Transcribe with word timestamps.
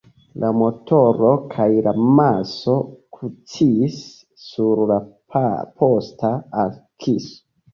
La 0.43 0.47
motoro 0.59 1.33
kaj 1.51 1.67
la 1.87 1.93
maso 2.21 2.75
kuŝis 3.17 4.01
sur 4.47 4.83
la 4.93 4.99
posta 5.37 6.33
akso. 6.67 7.25